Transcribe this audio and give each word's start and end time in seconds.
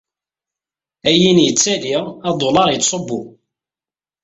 Ayin 1.09 1.39
yettali, 1.45 1.95
adular 2.29 2.69
yettṣubbu. 2.71 3.21